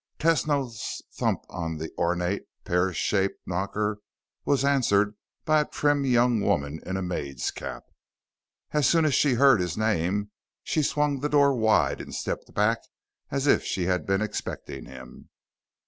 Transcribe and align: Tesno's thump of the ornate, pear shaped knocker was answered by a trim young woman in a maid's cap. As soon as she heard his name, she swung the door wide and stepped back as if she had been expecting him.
Tesno's 0.17 1.03
thump 1.13 1.45
of 1.51 1.77
the 1.77 1.91
ornate, 1.95 2.45
pear 2.65 2.91
shaped 2.91 3.37
knocker 3.45 3.99
was 4.45 4.65
answered 4.65 5.13
by 5.45 5.61
a 5.61 5.65
trim 5.65 6.05
young 6.05 6.39
woman 6.41 6.81
in 6.87 6.97
a 6.97 7.03
maid's 7.03 7.51
cap. 7.51 7.83
As 8.71 8.87
soon 8.89 9.05
as 9.05 9.13
she 9.13 9.35
heard 9.35 9.59
his 9.59 9.77
name, 9.77 10.31
she 10.63 10.81
swung 10.81 11.19
the 11.19 11.29
door 11.29 11.53
wide 11.55 12.01
and 12.01 12.15
stepped 12.15 12.51
back 12.55 12.79
as 13.29 13.45
if 13.45 13.63
she 13.63 13.83
had 13.85 14.07
been 14.07 14.23
expecting 14.23 14.85
him. 14.85 15.29